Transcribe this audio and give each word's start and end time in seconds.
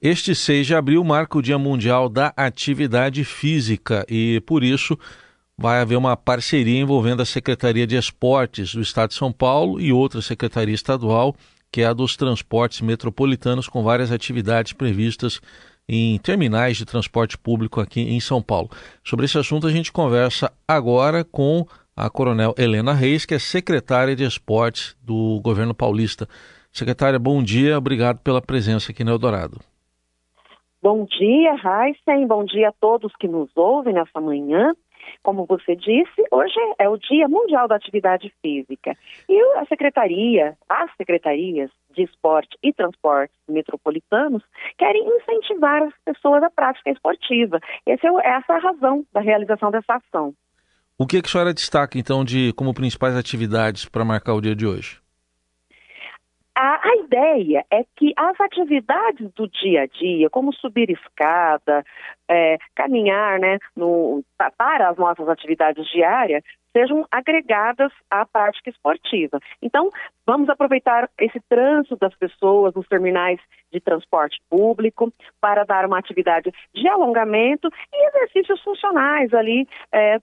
Este 0.00 0.34
6 0.34 0.66
de 0.66 0.74
abril 0.74 1.02
marca 1.02 1.38
o 1.38 1.42
Dia 1.42 1.58
Mundial 1.58 2.10
da 2.10 2.30
Atividade 2.36 3.24
Física 3.24 4.04
e, 4.06 4.42
por 4.46 4.62
isso, 4.62 4.98
vai 5.56 5.80
haver 5.80 5.96
uma 5.96 6.14
parceria 6.14 6.78
envolvendo 6.78 7.22
a 7.22 7.24
Secretaria 7.24 7.86
de 7.86 7.96
Esportes 7.96 8.74
do 8.74 8.82
Estado 8.82 9.08
de 9.08 9.14
São 9.14 9.32
Paulo 9.32 9.80
e 9.80 9.94
outra 9.94 10.20
secretaria 10.20 10.74
estadual, 10.74 11.34
que 11.72 11.80
é 11.80 11.86
a 11.86 11.94
dos 11.94 12.14
transportes 12.14 12.82
metropolitanos, 12.82 13.68
com 13.68 13.82
várias 13.82 14.12
atividades 14.12 14.74
previstas 14.74 15.40
em 15.88 16.18
terminais 16.18 16.76
de 16.76 16.84
transporte 16.84 17.38
público 17.38 17.80
aqui 17.80 18.02
em 18.02 18.20
São 18.20 18.42
Paulo. 18.42 18.70
Sobre 19.02 19.24
esse 19.24 19.38
assunto, 19.38 19.66
a 19.66 19.72
gente 19.72 19.90
conversa 19.90 20.52
agora 20.68 21.24
com 21.24 21.66
a 21.96 22.10
Coronel 22.10 22.54
Helena 22.58 22.92
Reis, 22.92 23.24
que 23.24 23.32
é 23.32 23.38
secretária 23.38 24.14
de 24.14 24.24
Esportes 24.24 24.94
do 25.02 25.40
governo 25.42 25.74
paulista. 25.74 26.28
Secretária, 26.70 27.18
bom 27.18 27.42
dia, 27.42 27.78
obrigado 27.78 28.18
pela 28.18 28.42
presença 28.42 28.92
aqui 28.92 29.02
no 29.02 29.12
Eldorado. 29.12 29.58
Bom 30.82 31.04
dia, 31.04 31.54
Heisen. 31.54 32.26
Bom 32.26 32.44
dia 32.44 32.68
a 32.68 32.72
todos 32.72 33.14
que 33.16 33.26
nos 33.26 33.50
ouvem 33.56 33.94
nessa 33.94 34.20
manhã. 34.20 34.74
Como 35.22 35.46
você 35.46 35.74
disse, 35.76 36.24
hoje 36.30 36.54
é 36.78 36.88
o 36.88 36.96
Dia 36.96 37.28
Mundial 37.28 37.68
da 37.68 37.76
Atividade 37.76 38.32
Física. 38.42 38.96
E 39.28 39.40
a 39.58 39.64
Secretaria, 39.66 40.56
as 40.68 40.90
secretarias 40.96 41.70
de 41.94 42.02
esporte 42.02 42.56
e 42.62 42.72
transportes 42.72 43.36
metropolitanos 43.48 44.42
querem 44.76 45.06
incentivar 45.16 45.82
as 45.82 45.94
pessoas 46.04 46.42
à 46.42 46.50
prática 46.50 46.90
esportiva. 46.90 47.60
Essa 47.86 48.06
é 48.06 48.10
essa 48.24 48.52
é 48.52 48.56
a 48.56 48.58
razão 48.58 49.04
da 49.12 49.20
realização 49.20 49.70
dessa 49.70 49.94
ação. 49.94 50.34
O 50.98 51.06
que, 51.06 51.20
que 51.20 51.28
a 51.28 51.30
senhora 51.30 51.54
destaca, 51.54 51.98
então, 51.98 52.24
de 52.24 52.52
como 52.54 52.74
principais 52.74 53.16
atividades 53.16 53.84
para 53.86 54.04
marcar 54.04 54.34
o 54.34 54.40
dia 54.40 54.54
de 54.54 54.66
hoje? 54.66 54.98
Ideia 57.06 57.64
é 57.70 57.84
que 57.96 58.12
as 58.16 58.40
atividades 58.40 59.32
do 59.34 59.48
dia 59.48 59.82
a 59.82 59.86
dia, 59.86 60.28
como 60.28 60.52
subir 60.52 60.90
escada, 60.90 61.84
é, 62.28 62.58
caminhar 62.74 63.38
né, 63.38 63.58
no, 63.76 64.24
para 64.56 64.88
as 64.88 64.96
nossas 64.96 65.28
atividades 65.28 65.86
diárias, 65.86 66.42
sejam 66.76 67.06
agregadas 67.10 67.90
à 68.10 68.26
prática 68.26 68.68
esportiva. 68.68 69.40
Então, 69.62 69.90
vamos 70.26 70.48
aproveitar 70.50 71.08
esse 71.18 71.40
trânsito 71.48 71.96
das 71.96 72.14
pessoas 72.16 72.74
nos 72.74 72.86
terminais 72.86 73.40
de 73.72 73.80
transporte 73.80 74.38
público 74.50 75.10
para 75.40 75.64
dar 75.64 75.86
uma 75.86 75.98
atividade 75.98 76.52
de 76.74 76.88
alongamento 76.88 77.68
e 77.94 78.08
exercícios 78.08 78.60
funcionais 78.62 79.32
ali, 79.32 79.66
é, 79.90 80.18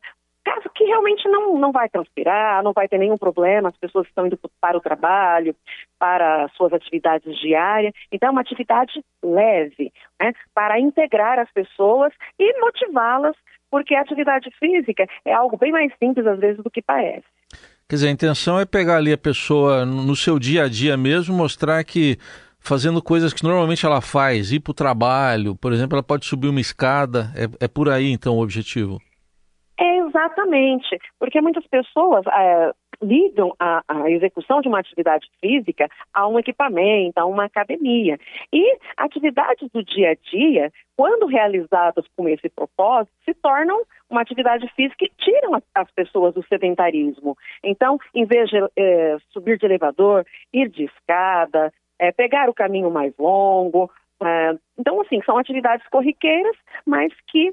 caso 0.54 0.70
que 0.74 0.84
realmente 0.84 1.28
não, 1.28 1.58
não 1.58 1.72
vai 1.72 1.90
transpirar, 1.90 2.64
não 2.64 2.74
vai 2.74 2.88
ter 2.88 2.98
nenhum 2.98 3.18
problema, 3.18 3.70
as 3.70 3.78
pessoas 3.78 4.08
estão 4.08 4.28
indo 4.28 4.38
para 4.62 4.78
o 4.78 4.82
trabalho, 4.82 5.56
para 5.98 6.48
suas 6.50 6.74
atividades 6.74 7.36
diárias. 7.40 7.94
Então, 8.12 8.30
é 8.30 8.32
uma 8.32 8.42
atividade 8.42 9.04
leve, 9.24 9.92
né, 10.22 10.34
para 10.54 10.80
integrar 10.80 11.40
as 11.40 11.52
pessoas 11.52 12.14
e 12.40 12.60
motivá-las, 12.60 13.36
porque 13.70 13.96
a 13.96 14.02
atividade 14.02 14.50
física 14.60 15.08
é 15.26 15.34
algo 15.34 15.58
bem 15.58 15.72
mais 15.72 15.92
simples, 15.98 16.26
às 16.28 16.40
vezes, 16.40 16.64
do 16.64 16.70
que 16.70 16.82
parece. 16.82 17.26
Quer 17.90 17.96
dizer, 17.96 18.08
a 18.08 18.12
intenção 18.12 18.60
é 18.60 18.66
pegar 18.66 18.98
ali 18.98 19.12
a 19.12 19.18
pessoa 19.18 19.86
no 19.86 20.16
seu 20.16 20.40
dia 20.40 20.66
a 20.66 20.70
dia 20.70 20.96
mesmo, 20.96 21.36
mostrar 21.36 21.84
que 21.84 22.18
fazendo 22.60 23.02
coisas 23.02 23.34
que 23.34 23.44
normalmente 23.44 23.86
ela 23.86 24.00
faz, 24.00 24.52
ir 24.52 24.62
para 24.62 24.72
o 24.72 24.76
trabalho, 24.76 25.56
por 25.56 25.74
exemplo, 25.74 25.96
ela 25.96 26.04
pode 26.04 26.26
subir 26.26 26.48
uma 26.48 26.62
escada, 26.62 27.32
é, 27.36 27.66
é 27.66 27.68
por 27.68 27.90
aí 27.90 28.10
então 28.10 28.38
o 28.38 28.42
objetivo? 28.42 29.02
Exatamente, 30.14 31.00
porque 31.20 31.42
muitas 31.42 31.66
pessoas 31.66 32.24
é, 32.28 32.72
ligam 33.02 33.52
a, 33.60 33.84
a, 33.88 34.12
execução 34.12 34.62
de 34.62 34.68
uma 34.68 34.80
atividade 34.80 35.28
física 35.42 35.90
a 36.14 36.28
um 36.28 36.38
equipamento, 36.38 37.20
a 37.20 37.26
uma 37.26 37.46
academia. 37.46 38.20
E 38.54 38.78
atividades 38.96 39.68
do 39.72 39.84
dia 39.84 40.12
a 40.12 40.16
dia, 40.16 40.72
quando 40.96 41.26
realizadas 41.26 42.06
com 42.16 42.30
esse 42.30 42.48
propósito, 42.48 43.12
se 43.26 43.34
tornam 43.34 43.82
uma 44.08 44.22
atividade 44.22 44.72
física 44.76 45.04
e 45.04 45.12
tiram 45.18 45.56
as, 45.56 45.64
as 45.74 45.90
pessoas 45.90 46.36
do 46.36 46.46
sedentarismo. 46.46 47.36
Então, 47.64 47.98
em 48.14 48.26
vez 48.26 48.52
de 48.52 48.58
é, 48.78 49.18
subir 49.32 49.58
de 49.58 49.66
elevador, 49.66 50.24
ir 50.54 50.70
de 50.70 50.84
escada, 50.84 51.74
é, 51.98 52.12
pegar 52.12 52.50
o 52.50 52.54
caminho 52.54 52.92
mais 52.92 53.18
longo. 53.18 53.90
É, 54.22 54.56
então, 54.78 55.02
assim, 55.02 55.24
são 55.26 55.40
atividades 55.40 55.88
corriqueiras, 55.90 56.56
mas 56.86 57.12
que 57.32 57.52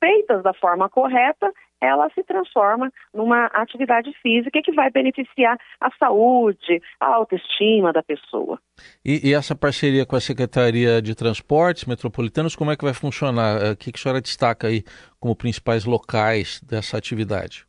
feitas 0.00 0.42
da 0.42 0.54
forma 0.54 0.88
correta, 0.88 1.52
ela 1.80 2.10
se 2.10 2.22
transforma 2.22 2.92
numa 3.12 3.46
atividade 3.46 4.12
física 4.22 4.60
que 4.62 4.72
vai 4.72 4.90
beneficiar 4.90 5.58
a 5.80 5.90
saúde, 5.98 6.80
a 7.00 7.06
autoestima 7.14 7.92
da 7.92 8.02
pessoa. 8.02 8.58
E, 9.04 9.30
e 9.30 9.34
essa 9.34 9.56
parceria 9.56 10.04
com 10.04 10.16
a 10.16 10.20
Secretaria 10.20 11.00
de 11.00 11.14
Transportes 11.14 11.86
Metropolitanos, 11.86 12.54
como 12.54 12.70
é 12.70 12.76
que 12.76 12.84
vai 12.84 12.94
funcionar? 12.94 13.62
Eh, 13.62 13.70
o 13.72 13.76
que, 13.76 13.92
que 13.92 13.98
a 13.98 14.02
senhora 14.02 14.20
destaca 14.20 14.66
aí 14.66 14.82
como 15.18 15.36
principais 15.36 15.84
locais 15.84 16.60
dessa 16.62 16.96
atividade? 16.96 17.66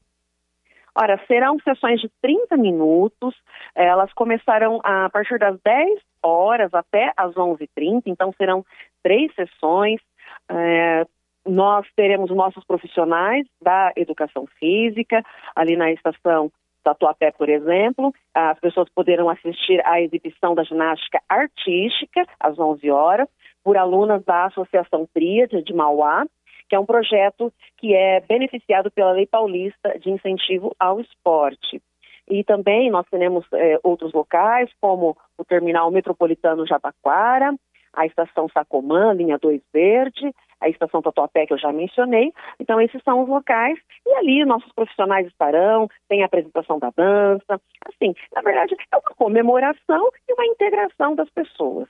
Ora, 0.94 1.20
serão 1.26 1.58
sessões 1.60 2.02
de 2.02 2.10
30 2.22 2.58
minutos, 2.58 3.34
elas 3.74 4.12
começarão 4.14 4.82
a 4.84 5.10
partir 5.10 5.40
das 5.40 5.58
10 5.64 6.02
horas 6.22 6.74
até 6.74 7.14
as 7.16 7.34
11h30, 7.34 8.04
então 8.08 8.34
serão 8.38 8.66
três 9.02 9.34
sessões, 9.34 10.02
é, 10.50 11.06
nós 11.48 11.88
teremos 11.96 12.30
nossos 12.30 12.64
profissionais 12.66 13.46
da 13.62 13.92
educação 13.96 14.46
física, 14.60 15.24
ali 15.56 15.76
na 15.76 15.92
estação 15.92 16.52
Tatuapé, 16.84 17.32
por 17.32 17.50
exemplo. 17.50 18.14
As 18.34 18.60
pessoas 18.60 18.90
poderão 18.90 19.30
assistir 19.30 19.82
à 19.86 20.02
exibição 20.02 20.56
da 20.56 20.64
ginástica 20.64 21.22
artística, 21.30 22.26
às 22.40 22.58
11 22.58 22.90
horas, 22.90 23.28
por 23.64 23.78
alunas 23.78 24.24
da 24.26 24.46
Associação 24.46 25.08
Tríade 25.14 25.62
de 25.64 25.74
Mauá, 25.74 26.26
que 26.68 26.76
é 26.76 26.80
um 26.80 26.86
projeto 26.86 27.52
que 27.78 27.94
é 27.94 28.22
beneficiado 28.22 28.90
pela 28.92 29.12
Lei 29.12 29.28
Paulista 29.28 29.98
de 30.00 30.10
Incentivo 30.10 30.76
ao 30.80 31.00
Esporte. 31.00 31.82
E 32.30 32.44
também 32.44 32.90
nós 32.90 33.06
teremos 33.10 33.46
é, 33.54 33.78
outros 33.84 34.14
locais, 34.14 34.70
como 34.80 35.18
o 35.38 35.44
Terminal 35.44 35.92
Metropolitano 35.92 36.66
Jabaquara, 36.66 37.54
a 37.94 38.06
Estação 38.06 38.48
Sacomã, 38.50 39.12
linha 39.14 39.38
2 39.38 39.62
Verde, 39.74 40.34
a 40.62 40.70
estação 40.70 41.02
Tatuapé, 41.02 41.46
que 41.46 41.54
eu 41.54 41.58
já 41.58 41.74
mencionei. 41.74 42.32
Então, 42.60 42.80
esses 42.80 43.02
são 43.04 43.24
os 43.24 43.30
locais. 43.30 43.78
E 44.06 44.14
ali 44.16 44.46
nossos 44.46 44.72
profissionais 44.74 45.28
estarão, 45.28 45.90
tem 46.08 46.22
a 46.22 46.28
apresentação 46.28 46.80
da 46.80 46.92
dança. 46.96 47.60
Assim, 47.88 48.14
na 48.34 48.42
verdade, 48.42 48.76
é 48.92 48.96
uma 48.96 49.16
comemoração 49.18 50.10
e 50.30 50.34
uma 50.34 50.46
integração 50.46 51.16
das 51.16 51.30
pessoas. 51.32 51.88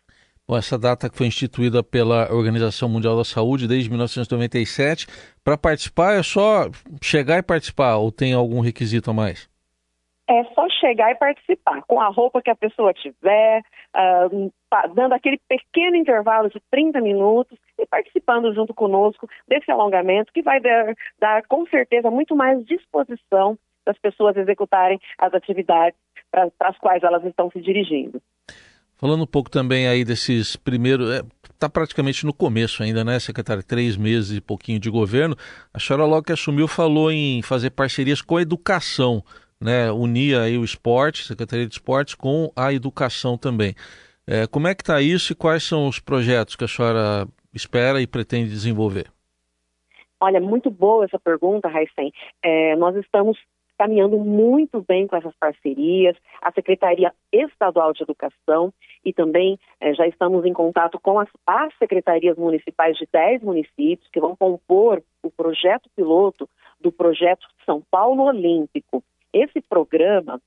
Bom, 0.47 0.57
essa 0.57 0.77
data 0.77 1.09
que 1.09 1.17
foi 1.17 1.27
instituída 1.27 1.83
pela 1.83 2.33
Organização 2.33 2.89
Mundial 2.89 3.15
da 3.15 3.23
Saúde 3.23 3.67
desde 3.67 3.89
1997. 3.89 5.07
Para 5.43 5.57
participar 5.57 6.13
é 6.13 6.23
só 6.23 6.69
chegar 7.01 7.37
e 7.37 7.43
participar 7.43 7.97
ou 7.97 8.11
tem 8.11 8.33
algum 8.33 8.59
requisito 8.59 9.11
a 9.11 9.13
mais? 9.13 9.51
é 10.31 10.43
só 10.55 10.67
chegar 10.69 11.11
e 11.11 11.15
participar, 11.15 11.81
com 11.81 11.99
a 11.99 12.07
roupa 12.07 12.41
que 12.41 12.49
a 12.49 12.55
pessoa 12.55 12.93
tiver, 12.93 13.61
uh, 13.95 14.53
dando 14.95 15.13
aquele 15.13 15.37
pequeno 15.47 15.97
intervalo 15.97 16.49
de 16.49 16.61
30 16.71 17.01
minutos 17.01 17.57
e 17.81 17.87
participando 17.87 18.53
junto 18.53 18.73
conosco 18.73 19.27
desse 19.47 19.71
alongamento, 19.71 20.31
que 20.31 20.41
vai 20.41 20.59
dar, 20.59 20.95
dar 21.19 21.43
com 21.47 21.65
certeza 21.67 22.09
muito 22.09 22.35
mais 22.35 22.63
disposição 22.65 23.57
das 23.85 23.97
pessoas 23.97 24.37
executarem 24.37 24.99
as 25.17 25.33
atividades 25.33 25.99
para 26.29 26.49
as 26.61 26.77
quais 26.77 27.03
elas 27.03 27.25
estão 27.25 27.49
se 27.51 27.59
dirigindo. 27.59 28.21
Falando 28.95 29.23
um 29.23 29.27
pouco 29.27 29.49
também 29.49 29.87
aí 29.87 30.05
desses 30.05 30.55
primeiros, 30.55 31.09
está 31.09 31.65
é, 31.65 31.69
praticamente 31.69 32.23
no 32.23 32.33
começo 32.33 32.83
ainda, 32.83 33.03
né, 33.03 33.19
secretário? 33.19 33.63
Três 33.63 33.97
meses 33.97 34.37
e 34.37 34.39
pouquinho 34.39 34.79
de 34.79 34.91
governo. 34.91 35.35
A 35.73 35.79
senhora 35.79 36.05
logo 36.05 36.23
que 36.23 36.31
assumiu 36.31 36.67
falou 36.67 37.11
em 37.11 37.41
fazer 37.41 37.71
parcerias 37.71 38.21
com 38.21 38.37
a 38.37 38.43
educação 38.43 39.23
né, 39.61 39.91
unir 39.91 40.37
aí 40.37 40.57
o 40.57 40.63
esporte, 40.63 41.25
Secretaria 41.25 41.67
de 41.67 41.75
Esportes, 41.75 42.15
com 42.15 42.51
a 42.55 42.73
educação 42.73 43.37
também. 43.37 43.75
É, 44.25 44.47
como 44.47 44.67
é 44.67 44.73
que 44.73 44.81
está 44.81 44.99
isso 45.01 45.31
e 45.31 45.35
quais 45.35 45.63
são 45.63 45.87
os 45.87 45.99
projetos 45.99 46.55
que 46.55 46.63
a 46.63 46.67
senhora 46.67 47.27
espera 47.53 48.01
e 48.01 48.07
pretende 48.07 48.49
desenvolver? 48.49 49.11
Olha, 50.19 50.39
muito 50.39 50.69
boa 50.69 51.05
essa 51.05 51.19
pergunta, 51.19 51.67
Raicen. 51.67 52.13
É, 52.43 52.75
nós 52.75 52.95
estamos 52.95 53.37
caminhando 53.81 54.19
muito 54.19 54.79
bem 54.87 55.07
com 55.07 55.15
essas 55.15 55.33
parcerias, 55.37 56.15
a 56.39 56.51
Secretaria 56.51 57.11
Estadual 57.31 57.93
de 57.93 58.03
Educação 58.03 58.71
e 59.03 59.11
também 59.11 59.59
é, 59.79 59.91
já 59.95 60.05
estamos 60.05 60.45
em 60.45 60.53
contato 60.53 60.99
com 60.99 61.19
as, 61.19 61.27
as 61.47 61.75
secretarias 61.79 62.37
municipais 62.37 62.95
de 62.95 63.07
10 63.11 63.41
municípios 63.41 64.07
que 64.11 64.19
vão 64.19 64.35
compor 64.35 65.01
o 65.23 65.31
projeto 65.31 65.89
piloto 65.95 66.47
do 66.79 66.91
projeto 66.91 67.47
São 67.65 67.81
Paulo 67.89 68.25
Olímpico. 68.25 69.03
Esse 69.33 69.59
programa, 69.61 70.39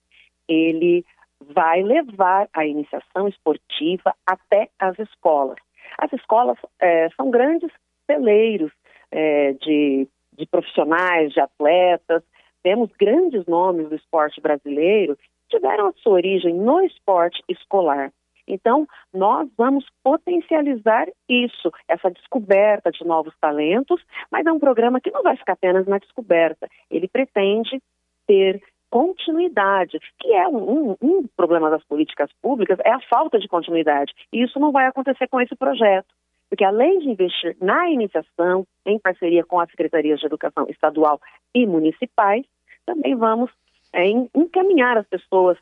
ele 0.46 1.04
vai 1.40 1.82
levar 1.82 2.48
a 2.52 2.64
iniciação 2.64 3.26
esportiva 3.26 4.14
até 4.24 4.68
as 4.78 4.96
escolas. 5.00 5.56
As 5.98 6.12
escolas 6.12 6.58
é, 6.80 7.08
são 7.10 7.30
grandes 7.30 7.70
celeiros 8.06 8.72
é, 9.10 9.52
de, 9.54 10.08
de 10.36 10.46
profissionais, 10.46 11.32
de 11.32 11.40
atletas. 11.40 12.22
Temos 12.62 12.90
grandes 12.98 13.46
nomes 13.46 13.88
do 13.88 13.94
esporte 13.94 14.40
brasileiro 14.40 15.16
que 15.16 15.56
tiveram 15.56 15.88
a 15.88 15.92
sua 15.94 16.14
origem 16.14 16.54
no 16.54 16.80
esporte 16.82 17.42
escolar. 17.48 18.12
Então, 18.46 18.86
nós 19.12 19.48
vamos 19.56 19.86
potencializar 20.02 21.06
isso, 21.28 21.70
essa 21.88 22.10
descoberta 22.10 22.90
de 22.90 23.04
novos 23.04 23.34
talentos, 23.40 24.02
mas 24.30 24.44
é 24.44 24.52
um 24.52 24.58
programa 24.58 25.00
que 25.00 25.10
não 25.10 25.22
vai 25.22 25.36
ficar 25.36 25.54
apenas 25.54 25.86
na 25.86 25.98
descoberta. 25.98 26.68
Ele 26.90 27.08
pretende 27.08 27.80
ter 28.26 28.62
continuidade, 28.94 29.98
que 30.20 30.32
é 30.32 30.46
um, 30.46 30.92
um, 30.92 30.96
um, 31.02 31.26
problema 31.36 31.68
das 31.68 31.82
políticas 31.82 32.30
públicas, 32.40 32.78
é 32.84 32.92
a 32.92 33.00
falta 33.10 33.40
de 33.40 33.48
continuidade. 33.48 34.12
E 34.32 34.40
isso 34.40 34.60
não 34.60 34.70
vai 34.70 34.86
acontecer 34.86 35.26
com 35.26 35.40
esse 35.40 35.56
projeto. 35.56 36.06
Porque 36.48 36.64
além 36.64 37.00
de 37.00 37.08
investir 37.08 37.56
na 37.60 37.90
iniciação, 37.90 38.64
em 38.86 38.96
parceria 38.96 39.44
com 39.44 39.58
as 39.58 39.68
secretarias 39.68 40.20
de 40.20 40.26
educação 40.26 40.66
estadual 40.68 41.20
e 41.52 41.66
municipais, 41.66 42.46
também 42.86 43.16
vamos 43.16 43.50
é, 43.92 44.06
encaminhar 44.32 44.96
as 44.96 45.08
pessoas 45.08 45.58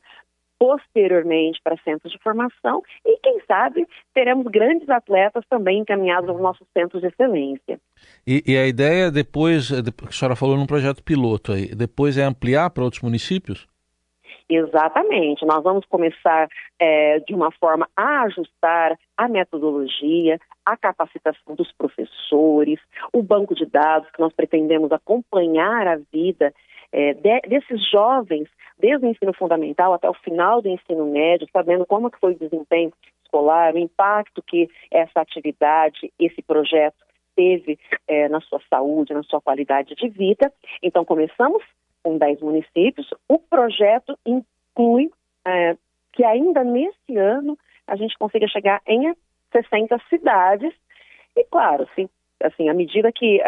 posteriormente 0.62 1.60
para 1.64 1.76
centros 1.78 2.12
de 2.12 2.18
formação 2.20 2.82
e, 3.04 3.18
quem 3.18 3.40
sabe, 3.48 3.84
teremos 4.14 4.46
grandes 4.46 4.88
atletas 4.88 5.44
também 5.50 5.80
encaminhados 5.80 6.30
aos 6.30 6.40
nossos 6.40 6.64
centros 6.72 7.02
de 7.02 7.08
excelência. 7.08 7.80
E, 8.24 8.44
e 8.46 8.56
a 8.56 8.68
ideia 8.68 9.10
depois, 9.10 9.70
que 9.70 10.06
a 10.08 10.12
senhora 10.12 10.36
falou 10.36 10.56
num 10.56 10.64
projeto 10.64 11.02
piloto 11.02 11.50
aí, 11.50 11.74
depois 11.74 12.16
é 12.16 12.22
ampliar 12.22 12.70
para 12.70 12.84
outros 12.84 13.02
municípios? 13.02 13.66
Exatamente. 14.48 15.44
Nós 15.44 15.64
vamos 15.64 15.84
começar 15.86 16.48
é, 16.78 17.18
de 17.18 17.34
uma 17.34 17.50
forma 17.50 17.88
a 17.96 18.22
ajustar 18.22 18.96
a 19.16 19.28
metodologia, 19.28 20.38
a 20.64 20.76
capacitação 20.76 21.56
dos 21.56 21.72
professores, 21.72 22.78
o 23.12 23.20
banco 23.20 23.52
de 23.52 23.66
dados 23.66 24.08
que 24.12 24.20
nós 24.20 24.32
pretendemos 24.32 24.92
acompanhar 24.92 25.88
a 25.88 25.96
vida 26.12 26.54
é, 26.92 27.14
de, 27.14 27.40
desses 27.48 27.90
jovens 27.90 28.48
desde 28.78 29.06
o 29.06 29.08
ensino 29.08 29.32
fundamental 29.32 29.92
até 29.92 30.08
o 30.10 30.14
final 30.14 30.60
do 30.60 30.68
ensino 30.68 31.06
médio, 31.06 31.48
sabendo 31.52 31.86
como 31.86 32.10
que 32.10 32.18
foi 32.18 32.32
o 32.32 32.38
desempenho 32.38 32.92
escolar, 33.24 33.74
o 33.74 33.78
impacto 33.78 34.42
que 34.42 34.68
essa 34.90 35.20
atividade, 35.20 36.12
esse 36.18 36.42
projeto 36.42 36.96
teve 37.34 37.78
é, 38.06 38.28
na 38.28 38.40
sua 38.40 38.60
saúde, 38.68 39.14
na 39.14 39.22
sua 39.22 39.40
qualidade 39.40 39.94
de 39.94 40.08
vida. 40.08 40.52
Então, 40.82 41.04
começamos 41.04 41.62
com 42.02 42.18
10 42.18 42.40
municípios. 42.40 43.08
O 43.28 43.38
projeto 43.38 44.18
inclui 44.26 45.10
é, 45.46 45.76
que 46.12 46.24
ainda 46.24 46.62
nesse 46.62 47.16
ano 47.16 47.58
a 47.86 47.96
gente 47.96 48.18
consiga 48.18 48.46
chegar 48.48 48.82
em 48.86 49.14
60 49.52 49.98
cidades. 50.08 50.74
E, 51.36 51.44
claro, 51.44 51.88
se, 51.94 52.08
assim, 52.42 52.68
à 52.68 52.74
medida 52.74 53.10
que 53.12 53.40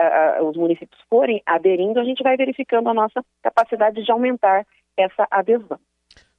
os 0.43 0.57
municípios 0.57 1.01
forem 1.09 1.43
aderindo, 1.47 2.01
a 2.01 2.05
gente 2.05 2.23
vai 2.23 2.37
verificando 2.37 2.89
a 2.89 2.95
nossa 2.95 3.25
capacidade 3.43 4.03
de 4.03 4.11
aumentar 4.11 4.67
essa 4.97 5.27
adesão. 5.31 5.79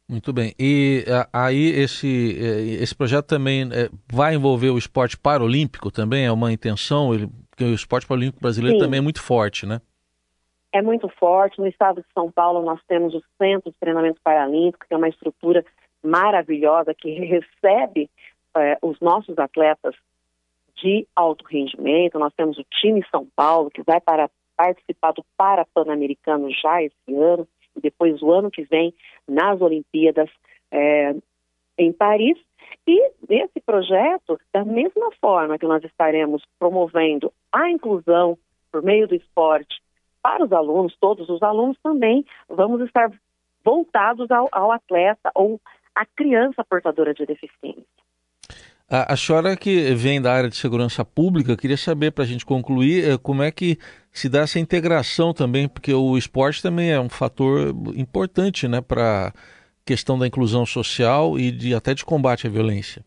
Muito 0.07 0.31
bem. 0.31 0.54
E 0.60 1.04
aí 1.34 1.69
esse, 1.69 2.38
é, 2.40 2.84
esse 2.84 2.96
projeto 2.96 3.25
também 3.25 3.63
é, 3.63 3.90
vai 4.12 4.36
envolver 4.36 4.69
o 4.69 4.78
esporte 4.78 5.18
paralímpico 5.18 5.90
também? 5.90 6.25
É 6.25 6.31
uma 6.31 6.54
intenção? 6.54 7.13
Ele, 7.13 7.28
porque 7.50 7.63
o 7.63 7.74
esporte 7.74 8.06
paralímpico 8.06 8.42
brasileiro 8.42 8.78
Sim. 8.78 8.84
também 8.84 9.00
é 9.00 9.02
muito 9.02 9.22
forte, 9.22 9.66
né? 9.66 9.81
É 10.72 10.81
muito 10.81 11.10
forte. 11.10 11.57
No 11.57 11.66
estado 11.66 12.02
de 12.02 12.07
São 12.13 12.31
Paulo 12.31 12.62
nós 12.63 12.80
temos 12.88 13.16
o 13.16 13.24
Centro 13.42 13.72
de 13.72 13.78
Treinamento 13.80 14.22
Paralímpico, 14.24 14.86
que 14.88 14.94
é 14.94 14.98
uma 14.98 15.10
estrutura 15.10 15.66
maravilhosa 16.04 16.94
que 16.94 17.10
recebe 17.10 18.07
é, 18.56 18.78
os 18.84 19.00
nossos 19.00 19.40
atletas 19.40 19.96
de 20.77 21.07
alto 21.16 21.45
rendimento. 21.45 22.19
Nós 22.19 22.33
temos 22.33 22.57
o 22.57 22.66
time 22.66 23.06
São 23.10 23.27
Paulo, 23.36 23.69
que 23.69 23.83
vai 23.83 24.00
para 24.00 24.30
participar 24.56 25.12
do 25.12 25.25
Parapan-Americano 25.38 26.50
já 26.51 26.81
esse 26.81 27.13
ano 27.13 27.48
e 27.75 27.81
depois 27.81 28.22
o 28.22 28.31
ano 28.31 28.50
que 28.50 28.63
vem 28.63 28.94
nas 29.27 29.60
Olimpíadas 29.62 30.30
é, 30.72 31.16
em 31.77 31.92
Paris. 31.92 32.38
E 32.88 33.12
nesse 33.27 33.60
projeto, 33.66 34.39
da 34.54 34.63
mesma 34.63 35.12
forma 35.19 35.57
que 35.57 35.66
nós 35.66 35.83
estaremos 35.83 36.44
promovendo 36.60 37.31
a 37.51 37.69
inclusão 37.69 38.38
por 38.71 38.81
meio 38.81 39.07
do 39.07 39.16
esporte 39.16 39.81
para 40.21 40.44
os 40.44 40.51
alunos, 40.51 40.95
todos 41.00 41.30
os 41.30 41.42
alunos 41.44 41.78
também 41.83 42.25
vamos 42.50 42.81
estar 42.81 43.12
voltados 43.63 44.30
ao, 44.31 44.48
ao 44.51 44.71
atleta 44.71 45.31
ou 45.33 45.60
à 45.95 46.06
criança 46.06 46.63
portadora 46.63 47.13
de 47.13 47.25
deficiência. 47.25 47.94
A, 48.90 49.14
a 49.14 49.18
senhora 49.18 49.58
que 49.58 49.94
vem 49.96 50.22
da 50.22 50.32
área 50.32 50.50
de 50.50 50.56
segurança 50.56 51.04
pública, 51.04 51.58
queria 51.58 51.78
saber, 51.78 52.12
para 52.12 52.24
a 52.24 52.28
gente 52.28 52.46
concluir, 52.46 53.04
eh, 53.04 53.18
como 53.18 53.42
é 53.42 53.52
que 53.52 53.78
se 54.12 54.30
dá 54.30 54.42
essa 54.42 54.60
integração 54.60 55.34
também, 55.34 55.68
porque 55.68 55.94
o 55.94 56.18
esporte 56.18 56.62
também 56.62 56.92
é 56.92 57.00
um 57.00 57.10
fator 57.10 57.70
importante 57.96 58.68
né, 58.68 58.82
para 58.82 59.28
a 59.30 59.34
questão 59.84 60.18
da 60.20 60.28
inclusão 60.28 60.66
social 60.66 61.38
e 61.38 61.52
de, 61.52 61.74
até 61.74 61.94
de 61.94 62.06
combate 62.06 62.46
à 62.46 62.50
violência. 62.50 63.04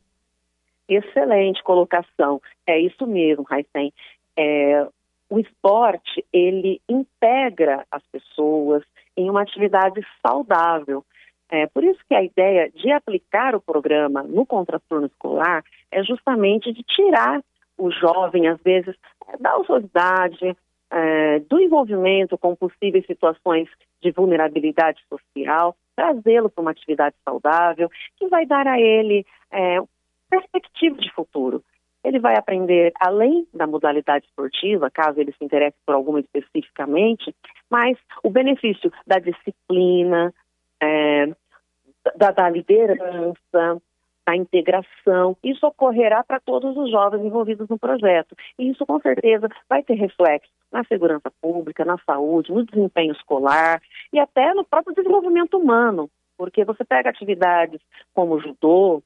Excelente 0.88 1.62
colocação. 1.62 2.40
É 2.66 2.78
isso 2.80 3.06
mesmo, 3.06 3.44
Raicem. 3.44 3.92
É, 4.36 4.86
o 5.30 5.38
esporte, 5.38 6.24
ele 6.32 6.80
integra 6.88 7.86
as 7.90 8.02
pessoas 8.10 8.82
em 9.16 9.28
uma 9.30 9.42
atividade 9.42 10.00
saudável. 10.26 11.04
É, 11.50 11.66
por 11.66 11.82
isso 11.82 12.00
que 12.06 12.14
a 12.14 12.22
ideia 12.22 12.70
de 12.70 12.90
aplicar 12.90 13.54
o 13.54 13.60
programa 13.60 14.22
no 14.22 14.44
contraturno 14.44 15.06
escolar 15.06 15.64
é 15.90 16.02
justamente 16.02 16.72
de 16.72 16.82
tirar 16.82 17.42
o 17.78 17.90
jovem, 17.90 18.48
às 18.48 18.60
vezes, 18.60 18.94
da 19.40 19.52
autoridade, 19.52 20.56
é, 20.90 21.38
do 21.40 21.60
envolvimento 21.60 22.36
com 22.36 22.54
possíveis 22.54 23.06
situações 23.06 23.68
de 24.02 24.10
vulnerabilidade 24.10 25.00
social, 25.08 25.74
trazê-lo 25.96 26.50
para 26.50 26.62
uma 26.62 26.70
atividade 26.70 27.16
saudável, 27.24 27.90
que 28.16 28.28
vai 28.28 28.46
dar 28.46 28.66
a 28.66 28.80
ele 28.80 29.24
é, 29.50 29.78
perspectiva 30.28 30.96
de 30.96 31.12
futuro. 31.12 31.62
Ele 32.04 32.20
vai 32.20 32.36
aprender, 32.36 32.92
além 33.00 33.46
da 33.52 33.66
modalidade 33.66 34.26
esportiva, 34.26 34.90
caso 34.90 35.20
ele 35.20 35.32
se 35.32 35.44
interesse 35.44 35.76
por 35.84 35.94
alguma 35.94 36.20
especificamente, 36.20 37.34
mas 37.68 37.98
o 38.22 38.30
benefício 38.30 38.92
da 39.06 39.18
disciplina, 39.18 40.32
é, 40.80 41.26
da, 42.16 42.30
da 42.30 42.48
liderança, 42.48 43.80
da 44.26 44.36
integração. 44.36 45.36
Isso 45.42 45.66
ocorrerá 45.66 46.22
para 46.22 46.38
todos 46.38 46.76
os 46.76 46.90
jovens 46.90 47.24
envolvidos 47.24 47.68
no 47.68 47.78
projeto. 47.78 48.36
E 48.58 48.70
isso, 48.70 48.84
com 48.84 49.00
certeza, 49.00 49.48
vai 49.68 49.82
ter 49.82 49.94
reflexo 49.94 50.50
na 50.70 50.84
segurança 50.84 51.32
pública, 51.40 51.84
na 51.84 51.96
saúde, 52.04 52.52
no 52.52 52.64
desempenho 52.64 53.12
escolar 53.12 53.80
e 54.12 54.18
até 54.18 54.52
no 54.52 54.64
próprio 54.64 54.94
desenvolvimento 54.94 55.56
humano. 55.56 56.10
Porque 56.36 56.64
você 56.64 56.84
pega 56.84 57.08
atividades 57.08 57.80
como 58.12 58.38
judô, 58.38 59.02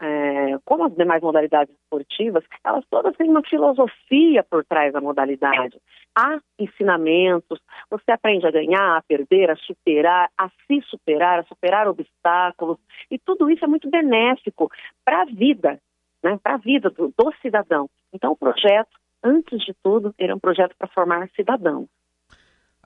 é, 0.00 0.58
como 0.64 0.84
as 0.84 0.94
demais 0.94 1.22
modalidades 1.22 1.74
esportivas, 1.74 2.44
elas 2.64 2.84
todas 2.90 3.16
têm 3.16 3.30
uma 3.30 3.42
filosofia 3.42 4.42
por 4.42 4.64
trás 4.64 4.92
da 4.92 5.00
modalidade. 5.00 5.80
Há 6.16 6.38
ensinamentos, 6.58 7.60
você 7.90 8.12
aprende 8.12 8.46
a 8.46 8.50
ganhar, 8.50 8.96
a 8.96 9.02
perder, 9.02 9.50
a 9.50 9.56
superar, 9.56 10.28
a 10.36 10.48
se 10.48 10.80
superar, 10.82 11.40
a 11.40 11.44
superar 11.44 11.88
obstáculos, 11.88 12.78
e 13.10 13.18
tudo 13.18 13.50
isso 13.50 13.64
é 13.64 13.68
muito 13.68 13.88
benéfico 13.88 14.70
para 15.04 15.22
a 15.22 15.24
vida, 15.26 15.80
né, 16.22 16.38
para 16.42 16.54
a 16.54 16.58
vida 16.58 16.90
do, 16.90 17.12
do 17.16 17.32
cidadão. 17.40 17.88
Então, 18.12 18.32
o 18.32 18.36
projeto, 18.36 18.96
antes 19.22 19.60
de 19.64 19.74
tudo, 19.82 20.14
ele 20.18 20.32
é 20.32 20.34
um 20.34 20.40
projeto 20.40 20.74
para 20.76 20.88
formar 20.88 21.28
cidadãos. 21.36 21.88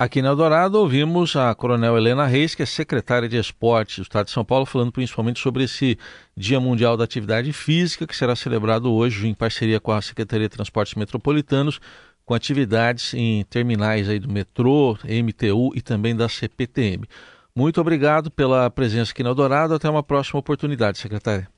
Aqui 0.00 0.22
na 0.22 0.28
Eldorado 0.28 0.78
ouvimos 0.78 1.34
a 1.34 1.52
Coronel 1.56 1.96
Helena 1.96 2.24
Reis, 2.24 2.54
que 2.54 2.62
é 2.62 2.66
secretária 2.66 3.28
de 3.28 3.36
Esportes 3.36 3.96
do 3.96 4.02
Estado 4.02 4.26
de 4.26 4.30
São 4.30 4.44
Paulo, 4.44 4.64
falando 4.64 4.92
principalmente 4.92 5.40
sobre 5.40 5.64
esse 5.64 5.98
Dia 6.36 6.60
Mundial 6.60 6.96
da 6.96 7.02
Atividade 7.02 7.52
Física, 7.52 8.06
que 8.06 8.14
será 8.14 8.36
celebrado 8.36 8.94
hoje 8.94 9.26
em 9.26 9.34
parceria 9.34 9.80
com 9.80 9.90
a 9.90 10.00
Secretaria 10.00 10.48
de 10.48 10.54
Transportes 10.54 10.94
Metropolitanos, 10.94 11.80
com 12.24 12.32
atividades 12.32 13.12
em 13.12 13.44
terminais 13.46 14.08
aí 14.08 14.20
do 14.20 14.32
metrô, 14.32 14.96
MTU 15.02 15.74
e 15.74 15.82
também 15.82 16.14
da 16.14 16.28
CPTM. 16.28 17.04
Muito 17.52 17.80
obrigado 17.80 18.30
pela 18.30 18.70
presença 18.70 19.10
aqui 19.10 19.24
na 19.24 19.30
Eldorado. 19.30 19.74
Até 19.74 19.90
uma 19.90 20.04
próxima 20.04 20.38
oportunidade, 20.38 20.98
secretária. 20.98 21.48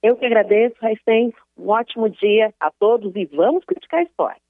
Eu 0.00 0.14
que 0.14 0.24
agradeço, 0.24 0.76
Raicem. 0.80 1.34
Um 1.58 1.70
ótimo 1.70 2.08
dia 2.08 2.54
a 2.60 2.70
todos 2.70 3.16
e 3.16 3.26
vamos 3.34 3.64
criticar 3.64 4.00
esporte. 4.04 4.43